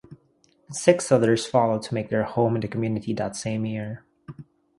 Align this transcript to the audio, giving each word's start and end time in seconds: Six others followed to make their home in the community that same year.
Six 0.71 1.11
others 1.11 1.45
followed 1.45 1.83
to 1.83 1.93
make 1.93 2.09
their 2.09 2.23
home 2.23 2.55
in 2.55 2.61
the 2.61 2.67
community 2.67 3.13
that 3.13 3.35
same 3.35 3.67
year. 3.67 4.03